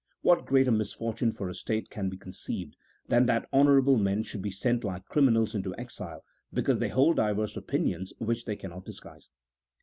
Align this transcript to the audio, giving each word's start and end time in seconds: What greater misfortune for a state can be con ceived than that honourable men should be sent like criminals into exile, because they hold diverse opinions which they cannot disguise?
What 0.23 0.47
greater 0.47 0.71
misfortune 0.71 1.31
for 1.31 1.47
a 1.47 1.53
state 1.53 1.91
can 1.91 2.09
be 2.09 2.17
con 2.17 2.31
ceived 2.33 2.73
than 3.09 3.27
that 3.27 3.47
honourable 3.53 3.97
men 3.97 4.23
should 4.23 4.41
be 4.41 4.49
sent 4.49 4.83
like 4.83 5.05
criminals 5.05 5.53
into 5.53 5.75
exile, 5.77 6.23
because 6.51 6.79
they 6.79 6.89
hold 6.89 7.17
diverse 7.17 7.55
opinions 7.55 8.11
which 8.17 8.45
they 8.45 8.55
cannot 8.55 8.83
disguise? 8.83 9.29